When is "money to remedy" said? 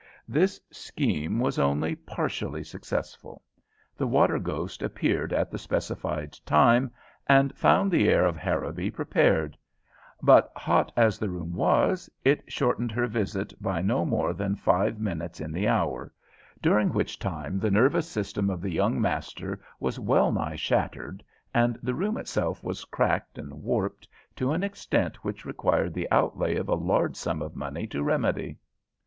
27.55-28.57